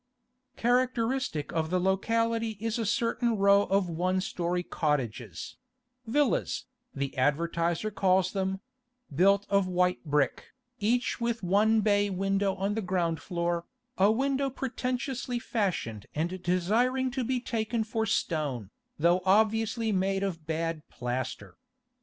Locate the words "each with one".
10.79-11.81